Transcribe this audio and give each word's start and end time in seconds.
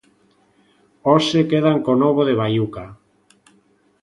Hoxe 1.09 1.39
quedan 1.51 1.77
co 1.85 1.93
novo 2.03 2.21
de 2.25 2.37
Baiuca. 2.39 2.85